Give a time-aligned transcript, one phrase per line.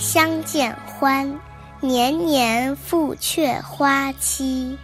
[0.00, 1.38] 相见欢，
[1.78, 4.76] 年年复却花期。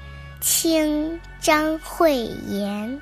[0.42, 3.00] 清张惠言。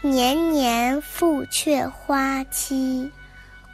[0.00, 3.08] 年年复却花期，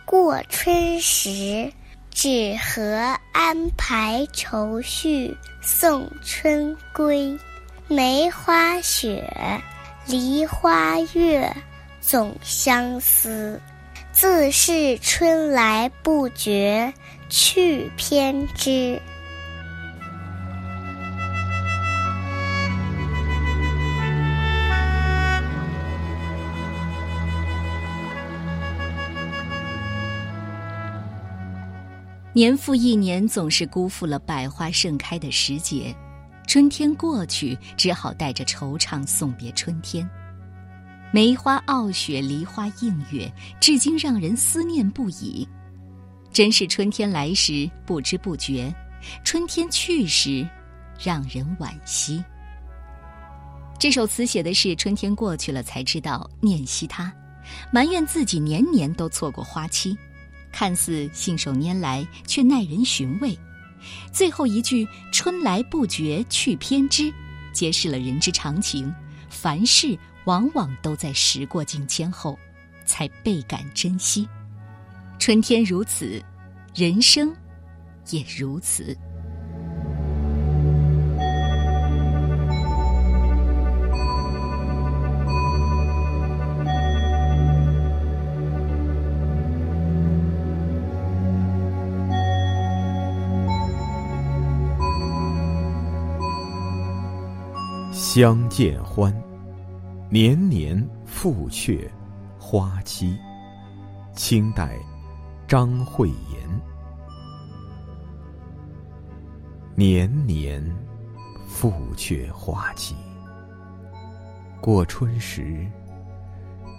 [0.05, 1.73] 过春时，
[2.11, 7.35] 只合安排愁绪送春归。
[7.89, 9.27] 梅花雪，
[10.07, 11.51] 梨花月，
[11.99, 13.59] 总相思。
[14.19, 16.93] 自是春来不觉
[17.29, 19.01] 去偏知。
[32.33, 35.95] 年复一年，总是辜负了百花盛开的时节。
[36.45, 40.11] 春天过去，只好带着惆怅送别春天。
[41.11, 45.49] 梅花傲雪，梨花映月，至今让人思念不已。
[46.31, 48.71] 真是春天来时不知不觉，
[49.25, 50.47] 春天去时
[51.03, 52.23] 让人惋惜。
[53.79, 57.11] 这首词写的是春天过去了才知道念惜它，
[57.73, 59.97] 埋怨自己年年都错过花期。
[60.53, 63.37] 看似信手拈来，却耐人寻味。
[64.13, 67.11] 最后一句“春来不觉去偏知”，
[67.55, 68.93] 揭示了人之常情：
[69.31, 69.97] 凡事
[70.29, 72.39] 往往都在时过境迁后，
[72.85, 74.29] 才倍感珍惜。
[75.19, 76.23] 春天如此，
[76.75, 77.35] 人生
[78.11, 78.95] 也如此。
[97.91, 99.15] 相见欢，
[100.11, 101.91] 年年复却
[102.39, 103.19] 花期。
[104.15, 104.77] 清代，
[105.47, 106.61] 张惠言。
[109.75, 110.65] 年年
[111.47, 112.97] 复却花期，
[114.63, 115.71] 过春时，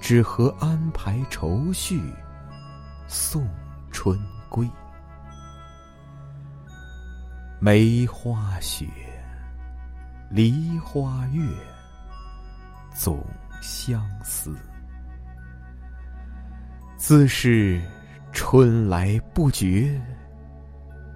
[0.01, 2.01] 只合安排愁绪
[3.07, 3.47] 送
[3.91, 4.19] 春
[4.49, 4.67] 归。
[7.59, 8.87] 梅花雪。
[10.31, 11.41] 梨花月，
[12.99, 13.25] 总
[13.61, 14.53] 相思。
[16.97, 17.81] 自是
[18.33, 19.97] 春来不觉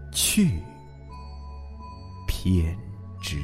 [0.10, 0.64] 去，
[2.26, 2.74] 偏
[3.22, 3.38] 知。